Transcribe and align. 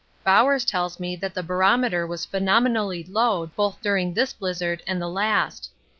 Bowers 0.23 0.65
tells 0.65 0.99
me 0.99 1.15
that 1.17 1.35
the 1.35 1.43
barometer 1.43 2.07
was 2.07 2.25
phenomenally 2.25 3.03
low 3.03 3.45
both 3.55 3.79
during 3.83 4.15
this 4.15 4.33
blizzard 4.33 4.81
and 4.87 4.99
the 4.99 5.07
last. 5.07 5.69